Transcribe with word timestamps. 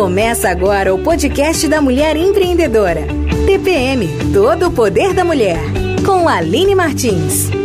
Começa 0.00 0.48
agora 0.48 0.94
o 0.94 0.98
podcast 0.98 1.68
da 1.68 1.82
Mulher 1.82 2.16
Empreendedora. 2.16 3.02
TPM 3.44 4.08
Todo 4.32 4.68
o 4.68 4.72
Poder 4.72 5.12
da 5.12 5.26
Mulher. 5.26 5.60
Com 6.06 6.26
Aline 6.26 6.74
Martins. 6.74 7.59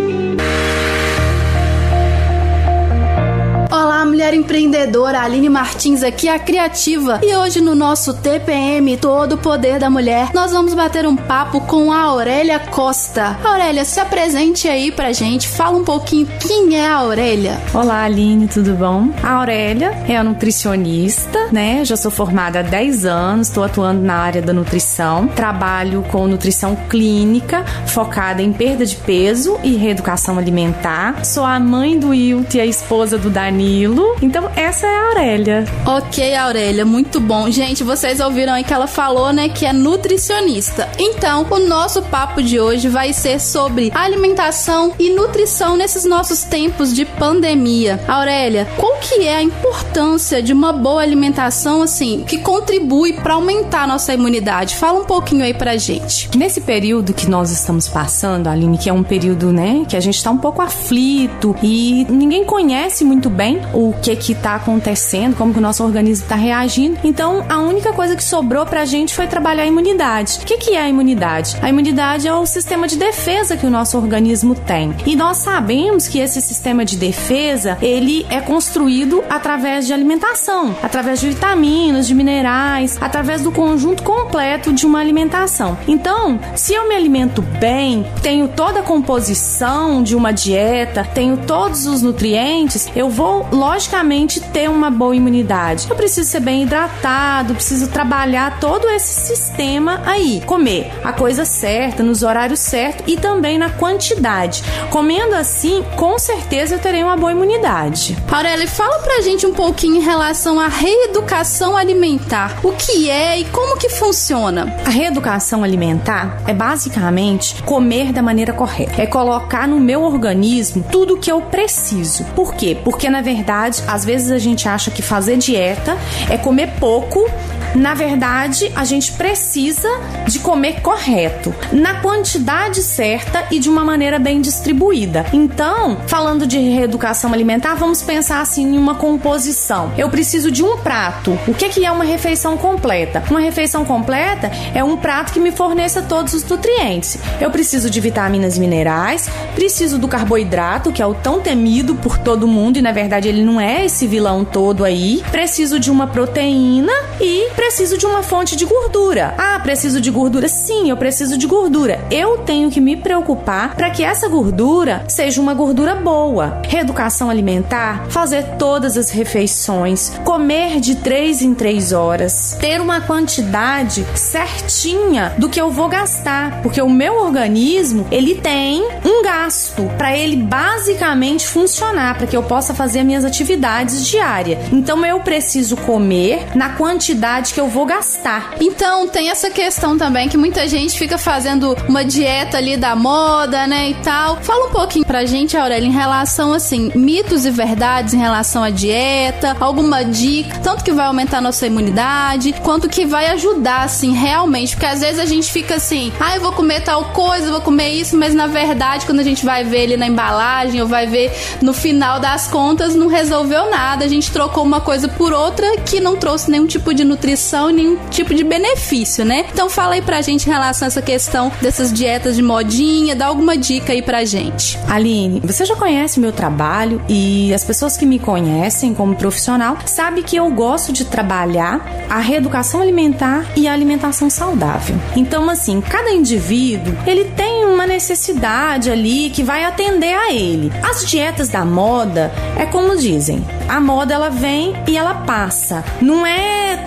Olá, 3.71 4.05
mulher 4.05 4.33
empreendedora, 4.33 5.21
Aline 5.21 5.49
Martins 5.49 6.03
aqui, 6.03 6.29
a 6.29 6.37
criativa. 6.37 7.19
E 7.23 7.35
hoje 7.35 7.59
no 7.59 7.73
nosso 7.73 8.13
TPM 8.13 8.95
Todo 8.97 9.37
Poder 9.37 9.79
da 9.79 9.89
Mulher, 9.89 10.29
nós 10.33 10.51
vamos 10.51 10.73
bater 10.73 11.05
um 11.07 11.15
papo 11.15 11.59
com 11.61 11.91
a 11.91 12.01
Aurélia 12.01 12.59
Costa. 12.59 13.37
Aurélia, 13.43 13.83
se 13.83 13.99
apresente 13.99 14.67
aí 14.67 14.91
pra 14.91 15.11
gente, 15.11 15.47
fala 15.47 15.77
um 15.77 15.83
pouquinho 15.83 16.27
quem 16.39 16.77
é 16.77 16.87
a 16.87 16.97
Aurélia. 16.97 17.59
Olá, 17.73 18.03
Aline, 18.03 18.47
tudo 18.47 18.73
bom? 18.73 19.09
A 19.23 19.31
Aurélia 19.33 19.91
é 20.07 20.15
a 20.15 20.23
nutricionista, 20.23 21.47
né? 21.51 21.83
Já 21.83 21.97
sou 21.97 22.11
formada 22.11 22.59
há 22.59 22.63
10 22.63 23.05
anos, 23.05 23.47
estou 23.47 23.63
atuando 23.63 24.01
na 24.01 24.15
área 24.15 24.41
da 24.41 24.53
nutrição. 24.53 25.27
Trabalho 25.27 26.03
com 26.11 26.27
nutrição 26.27 26.75
clínica, 26.89 27.65
focada 27.87 28.41
em 28.41 28.53
perda 28.53 28.85
de 28.85 28.95
peso 28.95 29.57
e 29.63 29.75
reeducação 29.75 30.37
alimentar. 30.37 31.25
Sou 31.25 31.43
a 31.43 31.59
mãe 31.59 31.97
do 31.97 32.09
Wilt 32.09 32.53
e 32.53 32.61
a 32.61 32.65
esposa 32.65 33.17
do 33.17 33.29
Dani 33.29 33.54
Danilo. 33.55 34.17
Então, 34.21 34.51
essa 34.53 34.85
é 34.85 34.95
a 34.95 35.07
Aurélia. 35.07 35.65
Ok, 35.85 36.35
Aurélia, 36.35 36.83
muito 36.83 37.21
bom. 37.21 37.49
Gente, 37.49 37.85
vocês 37.85 38.19
ouviram 38.19 38.51
aí 38.51 38.65
que 38.65 38.73
ela 38.73 38.85
falou, 38.85 39.31
né, 39.31 39.47
que 39.47 39.65
é 39.65 39.71
nutricionista. 39.71 40.89
Então, 40.99 41.47
o 41.49 41.59
nosso 41.59 42.01
papo 42.03 42.43
de 42.43 42.59
hoje 42.59 42.89
vai 42.89 43.13
ser 43.13 43.39
sobre 43.39 43.91
alimentação 43.95 44.93
e 44.99 45.09
nutrição 45.09 45.77
nesses 45.77 46.03
nossos 46.03 46.43
tempos 46.43 46.93
de 46.93 47.05
pandemia. 47.05 48.03
Aurélia, 48.07 48.67
qual 48.75 48.97
que 48.97 49.25
é 49.25 49.37
a 49.37 49.43
importância 49.43 50.43
de 50.43 50.51
uma 50.51 50.73
boa 50.73 51.01
alimentação, 51.01 51.81
assim, 51.81 52.25
que 52.27 52.39
contribui 52.39 53.13
para 53.13 53.35
aumentar 53.35 53.83
a 53.83 53.87
nossa 53.87 54.13
imunidade? 54.13 54.75
Fala 54.75 54.99
um 54.99 55.05
pouquinho 55.05 55.45
aí 55.45 55.53
pra 55.53 55.77
gente. 55.77 56.29
Nesse 56.37 56.59
período 56.59 57.13
que 57.13 57.29
nós 57.29 57.51
estamos 57.51 57.87
passando, 57.87 58.47
Aline, 58.47 58.77
que 58.77 58.89
é 58.89 58.93
um 58.93 59.03
período, 59.03 59.53
né, 59.53 59.85
que 59.87 59.95
a 59.95 60.01
gente 60.01 60.21
tá 60.21 60.29
um 60.29 60.37
pouco 60.37 60.61
aflito 60.61 61.55
e 61.63 62.05
ninguém 62.09 62.43
conhece 62.43 63.05
muito 63.05 63.29
bem 63.29 63.44
o 63.73 63.93
que 64.01 64.15
que 64.15 64.33
tá 64.33 64.55
acontecendo, 64.55 65.35
como 65.35 65.53
que 65.53 65.59
o 65.59 65.61
nosso 65.61 65.83
organismo 65.83 66.23
está 66.23 66.35
reagindo. 66.35 66.97
Então, 67.03 67.45
a 67.49 67.59
única 67.59 67.93
coisa 67.93 68.15
que 68.15 68.23
sobrou 68.23 68.65
pra 68.65 68.85
gente 68.85 69.13
foi 69.13 69.27
trabalhar 69.27 69.63
a 69.63 69.67
imunidade. 69.67 70.39
O 70.41 70.45
que 70.45 70.57
que 70.57 70.75
é 70.75 70.81
a 70.81 70.89
imunidade? 70.89 71.57
A 71.61 71.69
imunidade 71.69 72.27
é 72.27 72.33
o 72.33 72.45
sistema 72.45 72.87
de 72.87 72.97
defesa 72.97 73.57
que 73.57 73.65
o 73.65 73.69
nosso 73.69 73.97
organismo 73.97 74.55
tem. 74.55 74.93
E 75.05 75.15
nós 75.15 75.37
sabemos 75.37 76.07
que 76.07 76.19
esse 76.19 76.41
sistema 76.41 76.83
de 76.83 76.97
defesa, 76.97 77.77
ele 77.81 78.25
é 78.29 78.39
construído 78.41 79.23
através 79.29 79.85
de 79.85 79.93
alimentação, 79.93 80.75
através 80.81 81.19
de 81.19 81.29
vitaminas, 81.29 82.07
de 82.07 82.15
minerais, 82.15 82.97
através 83.01 83.41
do 83.41 83.51
conjunto 83.51 84.03
completo 84.03 84.73
de 84.73 84.85
uma 84.85 84.99
alimentação. 84.99 85.77
Então, 85.87 86.39
se 86.55 86.73
eu 86.73 86.87
me 86.87 86.95
alimento 86.95 87.41
bem, 87.41 88.05
tenho 88.21 88.47
toda 88.47 88.79
a 88.79 88.83
composição 88.83 90.01
de 90.01 90.15
uma 90.15 90.31
dieta, 90.31 91.07
tenho 91.13 91.37
todos 91.37 91.85
os 91.85 92.01
nutrientes, 92.01 92.89
eu 92.95 93.09
vou 93.09 93.34
logicamente, 93.51 94.39
ter 94.39 94.69
uma 94.69 94.89
boa 94.89 95.15
imunidade. 95.15 95.87
Eu 95.89 95.95
preciso 95.95 96.29
ser 96.29 96.39
bem 96.39 96.63
hidratado, 96.63 97.55
preciso 97.55 97.89
trabalhar 97.89 98.59
todo 98.59 98.87
esse 98.89 99.13
sistema 99.27 100.01
aí. 100.05 100.41
Comer 100.45 100.91
a 101.03 101.11
coisa 101.11 101.45
certa, 101.45 102.03
nos 102.03 102.23
horários 102.23 102.59
certos 102.59 103.03
e 103.07 103.17
também 103.17 103.57
na 103.57 103.69
quantidade. 103.69 104.63
Comendo 104.89 105.35
assim, 105.35 105.83
com 105.95 106.17
certeza 106.19 106.75
eu 106.75 106.79
terei 106.79 107.03
uma 107.03 107.17
boa 107.17 107.31
imunidade. 107.31 108.17
Aurélia, 108.31 108.67
fala 108.67 108.99
pra 108.99 109.21
gente 109.21 109.45
um 109.45 109.53
pouquinho 109.53 109.95
em 109.95 110.01
relação 110.01 110.59
à 110.59 110.67
reeducação 110.67 111.77
alimentar. 111.77 112.59
O 112.63 112.71
que 112.73 113.09
é 113.09 113.39
e 113.39 113.45
como 113.45 113.77
que 113.77 113.89
funciona? 113.89 114.75
A 114.85 114.89
reeducação 114.89 115.63
alimentar 115.63 116.41
é 116.45 116.53
basicamente 116.53 117.61
comer 117.63 118.11
da 118.11 118.21
maneira 118.21 118.53
correta. 118.53 119.01
É 119.01 119.07
colocar 119.07 119.67
no 119.67 119.79
meu 119.79 120.03
organismo 120.03 120.85
tudo 120.91 121.17
que 121.17 121.31
eu 121.31 121.41
preciso. 121.41 122.23
Por 122.35 122.53
quê? 122.53 122.77
Porque 122.83 123.09
na 123.09 123.21
verdade, 123.25 123.83
às 123.87 124.05
vezes 124.05 124.31
a 124.31 124.37
gente 124.37 124.69
acha 124.69 124.91
que 124.91 125.01
fazer 125.01 125.35
dieta 125.37 125.97
é 126.29 126.37
comer 126.37 126.75
pouco 126.79 127.27
na 127.75 127.93
verdade, 127.93 128.71
a 128.75 128.85
gente 128.85 129.11
precisa 129.13 129.89
de 130.27 130.39
comer 130.39 130.81
correto, 130.81 131.53
na 131.71 131.95
quantidade 132.01 132.81
certa 132.81 133.45
e 133.51 133.59
de 133.59 133.69
uma 133.69 133.83
maneira 133.83 134.17
bem 134.17 134.41
distribuída. 134.41 135.25
Então, 135.33 135.97
falando 136.07 136.47
de 136.47 136.57
reeducação 136.57 137.33
alimentar, 137.33 137.75
vamos 137.75 138.01
pensar 138.01 138.41
assim 138.41 138.75
em 138.75 138.77
uma 138.77 138.95
composição. 138.95 139.91
Eu 139.97 140.09
preciso 140.09 140.49
de 140.49 140.63
um 140.63 140.77
prato. 140.77 141.37
O 141.47 141.53
que, 141.53 141.69
que 141.69 141.85
é 141.85 141.91
uma 141.91 142.03
refeição 142.03 142.57
completa? 142.57 143.23
Uma 143.29 143.39
refeição 143.39 143.83
completa 143.83 144.49
é 144.73 144.83
um 144.83 144.95
prato 144.95 145.33
que 145.33 145.39
me 145.39 145.51
forneça 145.51 146.01
todos 146.01 146.33
os 146.33 146.43
nutrientes. 146.43 147.17
Eu 147.41 147.51
preciso 147.51 147.89
de 147.89 147.99
vitaminas 147.99 148.57
e 148.57 148.59
minerais, 148.59 149.29
preciso 149.53 149.97
do 149.97 150.07
carboidrato, 150.07 150.91
que 150.91 151.01
é 151.01 151.05
o 151.05 151.13
tão 151.13 151.41
temido 151.41 151.95
por 151.95 152.17
todo 152.17 152.47
mundo 152.47 152.77
e 152.77 152.81
na 152.81 152.91
verdade 152.91 153.27
ele 153.27 153.43
não 153.43 153.59
é 153.59 153.85
esse 153.85 154.07
vilão 154.07 154.45
todo 154.45 154.83
aí. 154.83 155.23
Preciso 155.31 155.79
de 155.79 155.91
uma 155.91 156.07
proteína 156.07 156.93
e 157.19 157.49
de 157.65 158.05
uma 158.05 158.21
fonte 158.21 158.55
de 158.55 158.63
gordura. 158.63 159.33
Ah, 159.37 159.59
preciso 159.59 159.99
de 159.99 160.11
gordura? 160.11 160.47
Sim, 160.47 160.89
eu 160.89 160.95
preciso 160.95 161.35
de 161.35 161.47
gordura. 161.47 161.99
Eu 162.11 162.37
tenho 162.37 162.69
que 162.69 162.79
me 162.79 162.95
preocupar 162.95 163.75
para 163.75 163.89
que 163.89 164.03
essa 164.03 164.29
gordura 164.29 165.03
seja 165.07 165.41
uma 165.41 165.53
gordura 165.53 165.95
boa. 165.95 166.61
Reeducação 166.67 167.29
alimentar, 167.29 168.05
fazer 168.07 168.43
todas 168.57 168.97
as 168.97 169.09
refeições, 169.09 170.11
comer 170.23 170.79
de 170.79 170.95
3 170.95 171.41
em 171.41 171.53
3 171.55 171.91
horas, 171.91 172.55
ter 172.61 172.79
uma 172.79 173.01
quantidade 173.01 174.05
certinha 174.15 175.33
do 175.37 175.49
que 175.49 175.59
eu 175.59 175.71
vou 175.71 175.89
gastar, 175.89 176.61
porque 176.61 176.81
o 176.81 176.89
meu 176.89 177.15
organismo, 177.15 178.07
ele 178.11 178.35
tem 178.35 178.87
um 179.03 179.23
gasto 179.23 179.89
para 179.97 180.15
ele 180.15 180.37
basicamente 180.37 181.47
funcionar, 181.47 182.15
para 182.15 182.27
que 182.27 182.37
eu 182.37 182.43
possa 182.43 182.75
fazer 182.75 183.03
minhas 183.03 183.25
atividades 183.25 184.05
diárias. 184.05 184.59
Então 184.71 185.03
eu 185.03 185.19
preciso 185.19 185.75
comer 185.75 186.55
na 186.55 186.69
quantidade 186.69 187.54
que 187.55 187.61
eu 187.61 187.69
vou 187.69 187.85
gastar. 187.85 188.53
Então, 188.59 189.07
tem 189.07 189.29
essa 189.29 189.49
questão 189.49 189.97
também 189.97 190.27
que 190.27 190.35
muita 190.35 190.67
gente 190.67 190.99
fica 190.99 191.17
fazendo 191.17 191.73
uma 191.87 192.03
dieta 192.03 192.57
ali 192.57 192.75
da 192.75 192.97
moda, 192.97 193.65
né, 193.65 193.91
e 193.91 193.93
tal. 193.93 194.35
Fala 194.41 194.65
um 194.65 194.71
pouquinho 194.71 195.05
pra 195.05 195.23
gente, 195.23 195.55
Aurélia, 195.55 195.87
em 195.87 195.91
relação, 195.91 196.51
assim, 196.51 196.91
mitos 196.93 197.45
e 197.45 197.51
verdades 197.51 198.13
em 198.13 198.17
relação 198.17 198.61
à 198.61 198.69
dieta, 198.69 199.55
alguma 199.57 200.03
dica, 200.03 200.59
tanto 200.59 200.83
que 200.83 200.91
vai 200.91 201.05
aumentar 201.05 201.39
nossa 201.39 201.65
imunidade, 201.65 202.53
quanto 202.61 202.89
que 202.89 203.05
vai 203.05 203.27
ajudar, 203.27 203.83
assim, 203.83 204.11
realmente. 204.11 204.75
Porque 204.75 204.87
às 204.87 204.99
vezes 204.99 205.17
a 205.17 205.25
gente 205.25 205.49
fica 205.49 205.75
assim, 205.75 206.11
ah, 206.19 206.35
eu 206.35 206.41
vou 206.41 206.51
comer 206.51 206.81
tal 206.81 207.05
coisa, 207.05 207.51
vou 207.51 207.61
comer 207.61 207.91
isso, 207.91 208.17
mas 208.17 208.35
na 208.35 208.47
verdade, 208.47 209.05
quando 209.05 209.21
a 209.21 209.23
gente 209.23 209.45
vai 209.45 209.63
ver 209.63 209.83
ali 209.83 209.95
na 209.95 210.07
embalagem, 210.07 210.81
ou 210.81 210.87
vai 210.87 211.07
ver 211.07 211.31
no 211.61 211.73
final 211.73 212.19
das 212.19 212.47
contas, 212.47 212.93
não 212.95 213.07
resolveu 213.07 213.69
nada. 213.69 214.03
A 214.03 214.09
gente 214.09 214.29
trocou 214.29 214.61
uma 214.61 214.81
coisa 214.81 215.07
por 215.07 215.31
outra 215.31 215.77
que 215.77 216.01
não 216.01 216.17
trouxe 216.17 216.51
nenhum 216.51 216.67
tipo 216.67 216.93
de 216.93 217.05
nutrição 217.05 217.44
nutrição 217.45 217.69
e 217.69 217.73
nenhum 217.73 217.97
tipo 218.09 218.33
de 218.33 218.43
benefício, 218.43 219.23
né? 219.23 219.45
Então 219.53 219.69
fala 219.69 219.93
aí 219.93 220.01
pra 220.01 220.21
gente 220.21 220.47
em 220.47 220.51
relação 220.51 220.85
a 220.85 220.87
essa 220.87 221.01
questão 221.01 221.51
dessas 221.61 221.93
dietas 221.93 222.35
de 222.35 222.41
modinha, 222.41 223.15
dá 223.15 223.27
alguma 223.27 223.55
dica 223.55 223.93
aí 223.93 224.01
pra 224.01 224.25
gente. 224.25 224.79
Aline, 224.87 225.41
você 225.41 225.63
já 225.63 225.75
conhece 225.75 226.19
meu 226.19 226.31
trabalho 226.31 227.01
e 227.07 227.53
as 227.53 227.63
pessoas 227.63 227.95
que 227.95 228.05
me 228.05 228.17
conhecem 228.17 228.93
como 228.93 229.15
profissional 229.15 229.77
sabem 229.85 230.23
que 230.23 230.35
eu 230.35 230.49
gosto 230.49 230.91
de 230.91 231.05
trabalhar 231.05 232.05
a 232.09 232.19
reeducação 232.19 232.81
alimentar 232.81 233.45
e 233.55 233.67
a 233.67 233.73
alimentação 233.73 234.29
saudável. 234.29 234.95
Então, 235.15 235.49
assim, 235.49 235.81
cada 235.81 236.11
indivíduo, 236.11 236.95
ele 237.05 237.25
tem 237.25 237.65
uma 237.65 237.85
necessidade 237.85 238.89
ali 238.89 239.29
que 239.29 239.43
vai 239.43 239.63
atender 239.63 240.13
a 240.13 240.33
ele. 240.33 240.71
As 240.83 241.05
dietas 241.05 241.49
da 241.49 241.63
moda 241.63 242.31
é 242.57 242.65
como 242.65 242.95
dizem, 242.97 243.45
a 243.67 243.79
moda 243.79 244.13
ela 244.13 244.29
vem 244.29 244.73
e 244.87 244.97
ela 244.97 245.13
passa. 245.13 245.83
Não 246.01 246.25
é 246.25 246.85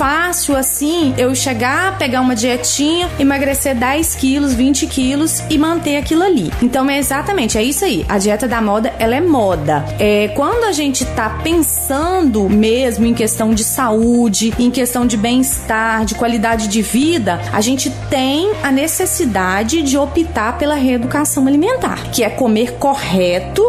fácil 0.00 0.56
assim 0.56 1.12
eu 1.18 1.34
chegar, 1.34 1.98
pegar 1.98 2.22
uma 2.22 2.34
dietinha, 2.34 3.10
emagrecer 3.18 3.74
10 3.76 4.14
quilos, 4.14 4.54
20 4.54 4.86
quilos 4.86 5.42
e 5.50 5.58
manter 5.58 5.98
aquilo 5.98 6.22
ali. 6.22 6.50
Então 6.62 6.88
é 6.88 6.96
exatamente, 6.96 7.58
é 7.58 7.62
isso 7.62 7.84
aí. 7.84 8.06
A 8.08 8.16
dieta 8.16 8.48
da 8.48 8.62
moda, 8.62 8.94
ela 8.98 9.14
é 9.14 9.20
moda. 9.20 9.84
É, 9.98 10.28
quando 10.28 10.64
a 10.64 10.72
gente 10.72 11.04
tá 11.04 11.28
pensando 11.44 12.48
mesmo 12.48 13.04
em 13.04 13.12
questão 13.12 13.52
de 13.52 13.62
saúde, 13.62 14.54
em 14.58 14.70
questão 14.70 15.06
de 15.06 15.18
bem-estar, 15.18 16.06
de 16.06 16.14
qualidade 16.14 16.68
de 16.68 16.80
vida, 16.80 17.38
a 17.52 17.60
gente 17.60 17.90
tem 18.08 18.52
a 18.62 18.72
necessidade 18.72 19.82
de 19.82 19.98
optar 19.98 20.56
pela 20.56 20.76
reeducação 20.76 21.46
alimentar, 21.46 22.10
que 22.10 22.24
é 22.24 22.30
comer 22.30 22.72
correto 22.78 23.62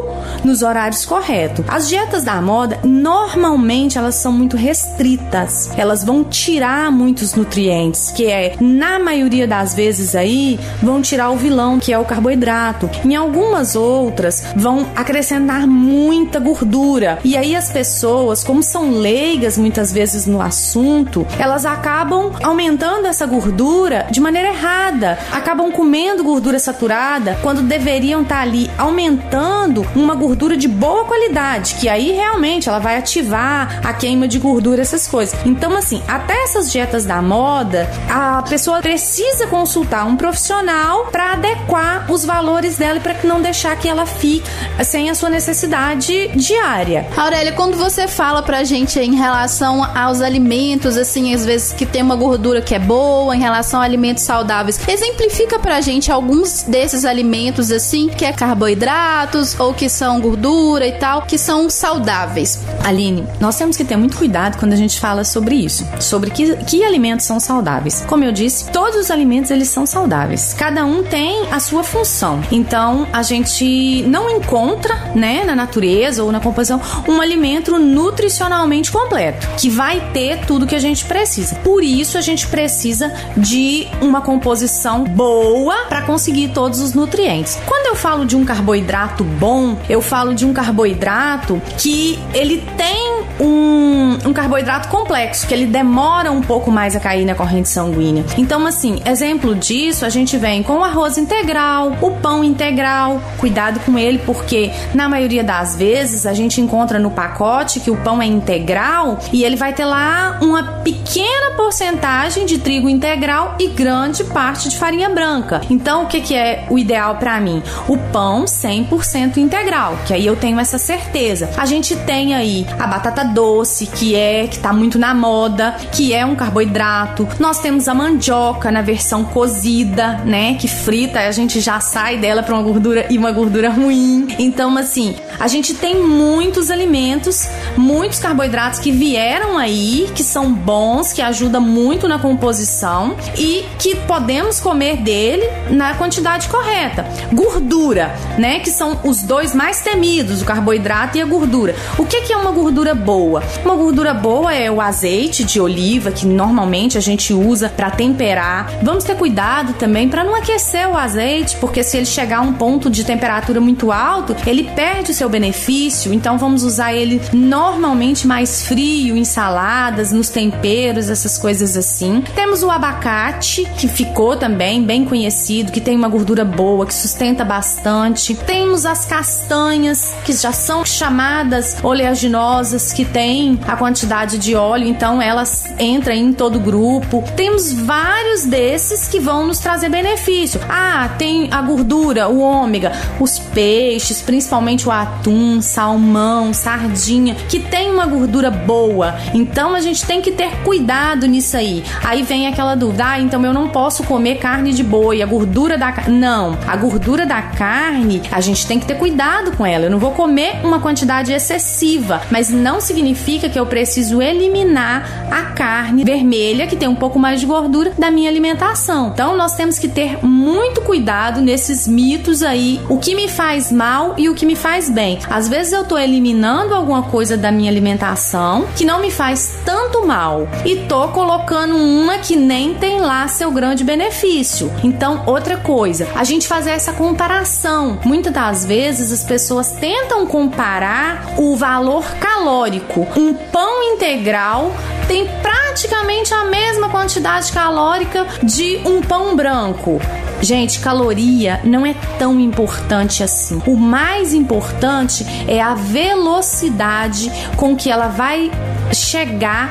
nos 0.45 0.61
horários 0.61 1.05
corretos. 1.05 1.65
As 1.67 1.89
dietas 1.89 2.23
da 2.23 2.41
moda, 2.41 2.79
normalmente, 2.85 3.97
elas 3.97 4.15
são 4.15 4.31
muito 4.31 4.55
restritas. 4.55 5.71
Elas 5.77 6.05
vão 6.05 6.20
tirar 6.23 6.91
muitos 6.91 7.35
nutrientes, 7.35 8.11
que 8.11 8.25
é, 8.25 8.55
na 8.59 8.99
maioria 8.99 9.47
das 9.47 9.73
vezes 9.73 10.15
aí, 10.15 10.59
vão 10.81 11.01
tirar 11.01 11.29
o 11.31 11.37
vilão, 11.37 11.79
que 11.79 11.93
é 11.93 11.97
o 11.97 12.05
carboidrato. 12.05 12.89
Em 13.05 13.15
algumas 13.15 13.75
outras, 13.75 14.43
vão 14.55 14.87
acrescentar 14.95 15.67
muita 15.67 16.39
gordura. 16.39 17.19
E 17.23 17.37
aí 17.37 17.55
as 17.55 17.71
pessoas, 17.71 18.43
como 18.43 18.63
são 18.63 18.91
leigas 18.91 19.57
muitas 19.57 19.91
vezes 19.91 20.25
no 20.25 20.41
assunto, 20.41 21.25
elas 21.39 21.65
acabam 21.65 22.31
aumentando 22.43 23.07
essa 23.07 23.25
gordura 23.25 24.07
de 24.11 24.19
maneira 24.19 24.49
errada, 24.49 25.17
acabam 25.31 25.71
comendo 25.71 26.23
gordura 26.23 26.59
saturada 26.59 27.37
quando 27.41 27.61
deveriam 27.61 28.21
estar 28.21 28.35
tá 28.35 28.41
ali 28.41 28.69
aumentando 28.77 29.85
uma 29.95 30.15
gordura 30.15 30.57
de 30.57 30.67
boa 30.67 31.05
qualidade, 31.05 31.75
que 31.75 31.87
aí 31.87 32.11
realmente 32.11 32.69
ela 32.69 32.79
vai 32.79 32.97
ativar 32.97 33.81
a 33.85 33.93
queima 33.93 34.27
de 34.27 34.39
gordura, 34.39 34.81
essas 34.81 35.07
coisas. 35.07 35.37
Então, 35.45 35.75
assim, 35.75 36.01
até 36.11 36.43
essas 36.43 36.69
dietas 36.69 37.05
da 37.05 37.21
moda, 37.21 37.89
a 38.09 38.41
pessoa 38.41 38.81
precisa 38.81 39.47
consultar 39.47 40.05
um 40.05 40.17
profissional 40.17 41.05
para 41.05 41.33
adequar 41.33 42.11
os 42.11 42.25
valores 42.25 42.77
dela 42.77 42.99
para 42.99 43.15
não 43.23 43.41
deixar 43.41 43.77
que 43.77 43.87
ela 43.87 44.05
fique 44.05 44.43
sem 44.83 45.09
a 45.09 45.15
sua 45.15 45.29
necessidade 45.29 46.27
diária. 46.35 47.07
Aurélia, 47.15 47.53
quando 47.53 47.77
você 47.77 48.09
fala 48.09 48.43
pra 48.43 48.65
gente 48.65 48.99
em 48.99 49.15
relação 49.15 49.85
aos 49.95 50.19
alimentos, 50.19 50.97
assim, 50.97 51.33
às 51.33 51.45
vezes 51.45 51.71
que 51.71 51.85
tem 51.85 52.01
uma 52.01 52.17
gordura 52.17 52.61
que 52.61 52.75
é 52.75 52.79
boa, 52.79 53.33
em 53.33 53.39
relação 53.39 53.79
a 53.79 53.85
alimentos 53.85 54.23
saudáveis, 54.23 54.85
exemplifica 54.89 55.59
pra 55.59 55.79
gente 55.79 56.11
alguns 56.11 56.63
desses 56.63 57.05
alimentos, 57.05 57.71
assim, 57.71 58.09
que 58.09 58.25
é 58.25 58.33
carboidratos 58.33 59.57
ou 59.57 59.73
que 59.73 59.87
são 59.87 60.19
gordura 60.19 60.85
e 60.85 60.91
tal, 60.91 61.21
que 61.21 61.37
são 61.37 61.69
saudáveis. 61.69 62.59
Aline, 62.83 63.25
nós 63.39 63.55
temos 63.55 63.77
que 63.77 63.85
ter 63.85 63.95
muito 63.95 64.17
cuidado 64.17 64.57
quando 64.57 64.73
a 64.73 64.77
gente 64.77 64.99
fala 64.99 65.23
sobre 65.23 65.55
isso, 65.55 65.87
sobre 65.99 66.29
que, 66.31 66.55
que 66.65 66.83
alimentos 66.83 67.25
são 67.25 67.39
saudáveis. 67.39 68.03
Como 68.07 68.23
eu 68.23 68.31
disse, 68.31 68.69
todos 68.71 68.97
os 68.97 69.11
alimentos 69.11 69.51
eles 69.51 69.69
são 69.69 69.85
saudáveis. 69.85 70.53
Cada 70.53 70.85
um 70.85 71.03
tem 71.03 71.47
a 71.51 71.59
sua 71.59 71.83
função. 71.83 72.41
Então, 72.51 73.07
a 73.11 73.23
gente 73.23 74.03
não 74.07 74.29
encontra, 74.29 74.95
né, 75.15 75.43
na 75.43 75.55
natureza 75.55 76.23
ou 76.23 76.31
na 76.31 76.39
composição 76.39 76.81
um 77.07 77.21
alimento 77.21 77.77
nutricionalmente 77.77 78.91
completo, 78.91 79.47
que 79.57 79.69
vai 79.69 80.11
ter 80.13 80.45
tudo 80.45 80.67
que 80.67 80.75
a 80.75 80.79
gente 80.79 81.05
precisa. 81.05 81.55
Por 81.55 81.83
isso 81.83 82.17
a 82.17 82.21
gente 82.21 82.47
precisa 82.47 83.11
de 83.37 83.87
uma 84.01 84.21
composição 84.21 85.03
boa 85.03 85.85
para 85.87 86.01
conseguir 86.01 86.49
todos 86.49 86.79
os 86.79 86.93
nutrientes. 86.93 87.57
Quando 87.65 87.87
eu 87.87 87.95
falo 87.95 88.25
de 88.25 88.35
um 88.35 88.43
carboidrato 88.45 89.23
bom, 89.23 89.77
eu 89.89 90.01
falo 90.01 90.33
de 90.33 90.45
um 90.45 90.53
carboidrato 90.53 91.61
que 91.77 92.19
ele 92.33 92.63
tem 92.77 93.21
um, 93.39 93.90
um 94.25 94.33
carboidrato 94.33 94.87
complexo, 94.87 95.47
que 95.47 95.53
ele 95.53 95.65
demora 95.65 96.31
um 96.31 96.41
pouco 96.41 96.71
mais 96.71 96.95
a 96.95 96.99
cair 96.99 97.25
na 97.25 97.35
corrente 97.35 97.69
sanguínea. 97.69 98.25
Então, 98.37 98.65
assim, 98.65 99.01
exemplo 99.05 99.55
disso, 99.55 100.05
a 100.05 100.09
gente 100.09 100.37
vem 100.37 100.63
com 100.63 100.79
o 100.79 100.83
arroz 100.83 101.17
integral, 101.17 101.95
o 102.01 102.11
pão 102.11 102.43
integral, 102.43 103.21
cuidado 103.37 103.79
com 103.81 103.97
ele, 103.97 104.19
porque 104.19 104.71
na 104.93 105.07
maioria 105.07 105.43
das 105.43 105.75
vezes 105.75 106.25
a 106.25 106.33
gente 106.33 106.61
encontra 106.61 106.99
no 106.99 107.11
pacote 107.11 107.79
que 107.79 107.91
o 107.91 107.97
pão 107.97 108.21
é 108.21 108.25
integral 108.25 109.19
e 109.31 109.43
ele 109.43 109.55
vai 109.55 109.73
ter 109.73 109.85
lá 109.85 110.39
uma 110.41 110.63
pequena 110.63 111.55
porcentagem 111.55 112.45
de 112.45 112.57
trigo 112.57 112.89
integral 112.89 113.55
e 113.59 113.67
grande 113.67 114.23
parte 114.23 114.69
de 114.69 114.77
farinha 114.77 115.09
branca. 115.09 115.61
Então, 115.69 116.03
o 116.03 116.07
que, 116.07 116.21
que 116.21 116.35
é 116.35 116.65
o 116.69 116.77
ideal 116.77 117.15
para 117.15 117.39
mim? 117.39 117.61
O 117.87 117.97
pão 117.97 118.45
100% 118.45 119.37
integral, 119.37 119.97
que 120.05 120.13
aí 120.13 120.25
eu 120.25 120.35
tenho 120.35 120.59
essa 120.59 120.77
certeza. 120.77 121.49
A 121.57 121.65
gente 121.65 121.95
tem 121.95 122.33
aí 122.33 122.65
a 122.79 122.87
batata 122.87 123.23
doce, 123.23 123.87
que 124.01 124.15
é 124.15 124.47
que 124.47 124.57
tá 124.57 124.73
muito 124.73 124.97
na 124.97 125.13
moda, 125.13 125.75
que 125.91 126.11
é 126.11 126.25
um 126.25 126.35
carboidrato. 126.35 127.27
Nós 127.39 127.59
temos 127.59 127.87
a 127.87 127.93
mandioca 127.93 128.71
na 128.71 128.81
versão 128.81 129.23
cozida, 129.23 130.17
né, 130.25 130.55
que 130.55 130.67
frita, 130.67 131.19
a 131.19 131.31
gente 131.31 131.59
já 131.61 131.79
sai 131.79 132.17
dela 132.17 132.41
para 132.41 132.55
uma 132.55 132.63
gordura 132.63 133.05
e 133.11 133.17
uma 133.17 133.31
gordura 133.31 133.69
ruim. 133.69 134.27
Então, 134.39 134.75
assim, 134.75 135.15
a 135.39 135.47
gente 135.47 135.75
tem 135.75 136.01
muitos 136.01 136.71
alimentos, 136.71 137.47
muitos 137.77 138.17
carboidratos 138.17 138.79
que 138.79 138.91
vieram 138.91 139.55
aí, 139.55 140.09
que 140.15 140.23
são 140.23 140.51
bons, 140.51 141.13
que 141.13 141.21
ajudam 141.21 141.61
muito 141.61 142.07
na 142.07 142.17
composição 142.17 143.15
e 143.37 143.63
que 143.77 143.95
podemos 143.95 144.59
comer 144.59 144.97
dele 144.97 145.47
na 145.69 145.93
quantidade 145.93 146.47
correta. 146.47 147.05
Gordura, 147.31 148.15
né, 148.39 148.61
que 148.61 148.71
são 148.71 148.99
os 149.03 149.21
dois 149.21 149.53
mais 149.53 149.81
temidos, 149.81 150.41
o 150.41 150.45
carboidrato 150.45 151.19
e 151.19 151.21
a 151.21 151.25
gordura. 151.25 151.75
O 151.99 152.05
que, 152.05 152.21
que 152.21 152.33
é 152.33 152.37
uma 152.37 152.51
gordura 152.51 152.95
boa? 152.95 153.43
Uma 153.63 153.75
gordura 153.75 153.90
boa 154.21 154.53
é 154.53 154.69
o 154.69 154.79
azeite 154.79 155.43
de 155.43 155.59
oliva, 155.59 156.11
que 156.11 156.25
normalmente 156.25 156.97
a 156.97 157.01
gente 157.01 157.33
usa 157.33 157.69
para 157.69 157.89
temperar. 157.89 158.71
Vamos 158.83 159.03
ter 159.03 159.15
cuidado 159.15 159.73
também 159.73 160.07
para 160.07 160.23
não 160.23 160.35
aquecer 160.35 160.87
o 160.89 160.97
azeite, 160.97 161.57
porque 161.57 161.83
se 161.83 161.97
ele 161.97 162.05
chegar 162.05 162.37
a 162.37 162.41
um 162.41 162.53
ponto 162.53 162.89
de 162.89 163.03
temperatura 163.03 163.59
muito 163.59 163.91
alto, 163.91 164.35
ele 164.45 164.63
perde 164.75 165.11
o 165.11 165.13
seu 165.13 165.29
benefício. 165.29 166.13
Então 166.13 166.37
vamos 166.37 166.63
usar 166.63 166.93
ele 166.93 167.21
normalmente 167.33 168.27
mais 168.27 168.65
frio, 168.65 169.15
em 169.15 169.25
saladas, 169.25 170.11
nos 170.11 170.29
temperos, 170.29 171.09
essas 171.09 171.37
coisas 171.37 171.75
assim. 171.75 172.23
Temos 172.35 172.63
o 172.63 172.69
abacate, 172.69 173.67
que 173.77 173.87
ficou 173.87 174.35
também 174.35 174.83
bem 174.83 175.05
conhecido, 175.05 175.71
que 175.71 175.81
tem 175.81 175.95
uma 175.95 176.07
gordura 176.07 176.45
boa, 176.45 176.85
que 176.85 176.93
sustenta 176.93 177.43
bastante. 177.43 178.35
Temos 178.35 178.85
as 178.85 179.05
castanhas, 179.05 180.13
que 180.23 180.33
já 180.33 180.51
são 180.51 180.85
chamadas 180.85 181.77
oleaginosas, 181.83 182.93
que 182.93 183.05
tem 183.05 183.59
a 183.67 183.75
quantidade 183.81 184.37
de 184.37 184.53
óleo, 184.53 184.85
então 184.85 185.19
elas 185.19 185.73
entram 185.79 186.13
em 186.13 186.31
todo 186.31 186.57
o 186.57 186.59
grupo. 186.59 187.23
Temos 187.35 187.73
vários 187.73 188.45
desses 188.45 189.07
que 189.07 189.19
vão 189.19 189.47
nos 189.47 189.57
trazer 189.57 189.89
benefício. 189.89 190.61
Ah, 190.69 191.09
tem 191.17 191.47
a 191.49 191.63
gordura, 191.63 192.29
o 192.29 192.41
ômega, 192.41 192.91
os 193.19 193.39
peixes, 193.39 194.21
principalmente 194.21 194.87
o 194.87 194.91
atum, 194.91 195.59
salmão, 195.63 196.53
sardinha, 196.53 197.33
que 197.33 197.59
tem 197.59 197.89
uma 197.89 198.05
gordura 198.05 198.51
boa. 198.51 199.15
Então 199.33 199.73
a 199.73 199.81
gente 199.81 200.05
tem 200.05 200.21
que 200.21 200.31
ter 200.31 200.57
cuidado 200.57 201.25
nisso 201.25 201.57
aí. 201.57 201.83
Aí 202.03 202.21
vem 202.21 202.45
aquela 202.45 202.75
dúvida: 202.75 203.13
ah, 203.13 203.19
então 203.19 203.43
eu 203.43 203.51
não 203.51 203.67
posso 203.67 204.03
comer 204.03 204.35
carne 204.35 204.73
de 204.73 204.83
boi, 204.83 205.23
a 205.23 205.25
gordura 205.25 205.75
da 205.75 205.91
não, 206.07 206.55
a 206.67 206.75
gordura 206.75 207.25
da 207.25 207.41
carne 207.41 208.21
a 208.31 208.41
gente 208.41 208.67
tem 208.67 208.79
que 208.79 208.85
ter 208.85 208.99
cuidado 208.99 209.53
com 209.57 209.65
ela. 209.65 209.85
Eu 209.85 209.89
não 209.89 209.97
vou 209.97 210.11
comer 210.11 210.61
uma 210.63 210.79
quantidade 210.79 211.33
excessiva, 211.33 212.21
mas 212.29 212.51
não 212.51 212.79
significa 212.79 213.49
que 213.49 213.59
eu 213.59 213.70
preciso 213.71 214.21
eliminar 214.21 215.29
a 215.31 215.43
carne 215.53 216.03
vermelha 216.03 216.67
que 216.67 216.75
tem 216.75 216.89
um 216.89 216.95
pouco 216.95 217.17
mais 217.17 217.39
de 217.39 217.45
gordura 217.45 217.93
da 217.97 218.11
minha 218.11 218.29
alimentação. 218.29 219.11
Então 219.13 219.37
nós 219.37 219.55
temos 219.55 219.79
que 219.79 219.87
ter 219.87 220.23
muito 220.25 220.81
cuidado 220.81 221.39
nesses 221.39 221.87
mitos 221.87 222.43
aí, 222.43 222.81
o 222.89 222.97
que 222.97 223.15
me 223.15 223.29
faz 223.29 223.71
mal 223.71 224.15
e 224.17 224.27
o 224.27 224.35
que 224.35 224.45
me 224.45 224.57
faz 224.57 224.89
bem. 224.89 225.19
Às 225.29 225.47
vezes 225.47 225.71
eu 225.71 225.85
tô 225.85 225.97
eliminando 225.97 226.75
alguma 226.75 227.03
coisa 227.03 227.37
da 227.37 227.49
minha 227.49 227.71
alimentação 227.71 228.67
que 228.75 228.83
não 228.83 228.99
me 228.99 229.09
faz 229.09 229.59
tanto 229.63 230.05
mal 230.05 230.49
e 230.65 230.75
tô 230.87 231.07
colocando 231.07 231.77
uma 231.77 232.17
que 232.17 232.35
nem 232.35 232.73
tem 232.73 232.99
lá 232.99 233.25
seu 233.29 233.51
grande 233.51 233.85
benefício. 233.85 234.69
Então, 234.83 235.23
outra 235.25 235.55
coisa, 235.55 236.09
a 236.13 236.25
gente 236.25 236.45
fazer 236.45 236.71
essa 236.71 236.91
comparação. 236.91 237.99
Muitas 238.03 238.33
das 238.33 238.65
vezes 238.65 239.13
as 239.13 239.23
pessoas 239.23 239.71
tentam 239.71 240.27
comparar 240.27 241.35
o 241.37 241.55
valor 241.55 242.03
calórico. 242.19 243.07
Um 243.15 243.33
pão 243.61 243.83
integral 243.83 244.73
tem 245.07 245.27
praticamente 245.39 246.33
a 246.33 246.45
mesma 246.45 246.89
quantidade 246.89 247.51
calórica 247.51 248.25
de 248.41 248.77
um 248.83 249.01
pão 249.01 249.35
branco. 249.35 250.01
Gente, 250.41 250.79
caloria 250.79 251.61
não 251.63 251.85
é 251.85 251.93
tão 252.17 252.39
importante 252.39 253.21
assim. 253.21 253.61
O 253.67 253.77
mais 253.77 254.33
importante 254.33 255.23
é 255.47 255.61
a 255.61 255.75
velocidade 255.75 257.31
com 257.55 257.75
que 257.75 257.91
ela 257.91 258.07
vai 258.07 258.49
chegar 258.91 259.69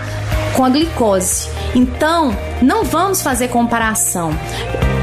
com 0.55 0.65
a 0.65 0.69
glicose. 0.69 1.49
Então, 1.75 2.31
não 2.63 2.85
vamos 2.85 3.23
fazer 3.23 3.49
comparação. 3.49 4.31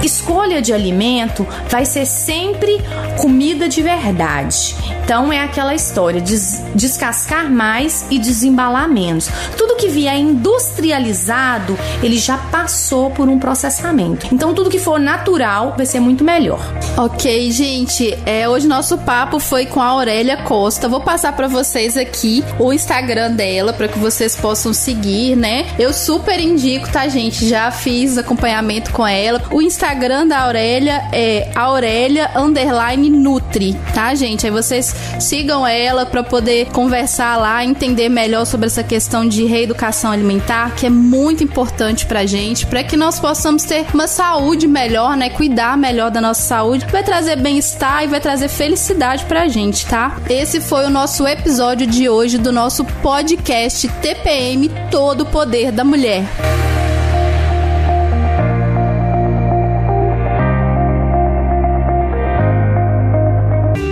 Escolha 0.03 0.61
de 0.61 0.71
alimento 0.71 1.45
vai 1.69 1.85
ser 1.85 2.05
sempre 2.05 2.79
comida 3.17 3.67
de 3.67 3.81
verdade. 3.81 4.75
Então 5.03 5.31
é 5.31 5.41
aquela 5.41 5.73
história 5.73 6.21
de 6.21 6.35
descascar 6.75 7.49
mais 7.49 8.05
e 8.09 8.19
desembalar 8.19 8.89
menos. 8.89 9.29
Tudo 9.57 9.75
que 9.75 9.87
vier 9.87 10.17
industrializado, 10.17 11.77
ele 12.03 12.17
já 12.17 12.37
passou 12.37 13.09
por 13.09 13.27
um 13.27 13.39
processamento. 13.39 14.27
Então 14.31 14.53
tudo 14.53 14.69
que 14.69 14.79
for 14.79 14.99
natural 14.99 15.73
vai 15.75 15.85
ser 15.85 15.99
muito 15.99 16.23
melhor. 16.23 16.59
Ok, 16.97 17.51
gente. 17.51 18.17
É, 18.25 18.47
hoje 18.47 18.67
nosso 18.67 18.97
papo 18.99 19.39
foi 19.39 19.65
com 19.65 19.81
a 19.81 19.85
Aurélia 19.85 20.37
Costa. 20.37 20.87
Vou 20.89 21.01
passar 21.01 21.33
para 21.33 21.47
vocês 21.47 21.97
aqui 21.97 22.43
o 22.59 22.73
Instagram 22.73 23.31
dela 23.31 23.73
para 23.73 23.87
que 23.87 23.97
vocês 23.97 24.35
possam 24.35 24.73
seguir, 24.73 25.35
né? 25.35 25.65
Eu 25.79 25.93
super 25.93 26.39
indico, 26.39 26.89
tá, 26.89 27.07
gente? 27.07 27.47
Já 27.47 27.71
fiz 27.71 28.17
acompanhamento 28.17 28.91
com 28.91 29.07
ela. 29.07 29.41
O 29.51 29.61
Instagram 29.61 29.86
Instagram 29.87 30.27
da 30.27 30.39
Aurélia 30.39 31.01
é 31.13 31.49
Aurélia 31.55 32.29
underline 32.35 33.09
Nutri, 33.09 33.73
tá, 33.95 34.13
gente? 34.13 34.45
Aí 34.45 34.51
vocês 34.51 34.93
sigam 35.17 35.65
ela 35.65 36.05
para 36.05 36.21
poder 36.21 36.65
conversar 36.71 37.37
lá, 37.37 37.63
entender 37.63 38.09
melhor 38.09 38.43
sobre 38.43 38.65
essa 38.65 38.83
questão 38.83 39.25
de 39.25 39.45
reeducação 39.45 40.11
alimentar, 40.11 40.75
que 40.75 40.85
é 40.85 40.89
muito 40.89 41.41
importante 41.41 42.05
pra 42.05 42.25
gente, 42.25 42.65
para 42.65 42.83
que 42.83 42.97
nós 42.97 43.17
possamos 43.17 43.63
ter 43.63 43.85
uma 43.93 44.09
saúde 44.09 44.67
melhor, 44.67 45.15
né? 45.15 45.29
Cuidar 45.29 45.77
melhor 45.77 46.11
da 46.11 46.19
nossa 46.19 46.41
saúde, 46.41 46.85
vai 46.91 47.01
trazer 47.01 47.37
bem-estar 47.37 48.03
e 48.03 48.07
vai 48.07 48.19
trazer 48.19 48.49
felicidade 48.49 49.23
pra 49.23 49.47
gente, 49.47 49.85
tá? 49.85 50.17
Esse 50.29 50.59
foi 50.59 50.85
o 50.85 50.89
nosso 50.89 51.25
episódio 51.25 51.87
de 51.87 52.09
hoje 52.09 52.37
do 52.37 52.51
nosso 52.51 52.83
podcast 52.83 53.87
TPM 53.87 54.69
Todo 54.91 55.25
Poder 55.25 55.71
da 55.71 55.85
Mulher. 55.85 56.25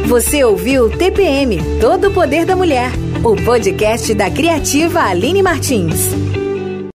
Você 0.08 0.44
ouviu 0.44 0.88
TPM 0.88 1.58
Todo 1.82 2.10
o 2.10 2.14
Poder 2.14 2.46
da 2.46 2.56
Mulher, 2.56 2.92
o 3.24 3.36
podcast 3.44 4.14
da 4.14 4.30
criativa 4.30 5.02
Aline 5.02 5.42
Martins. 5.42 6.45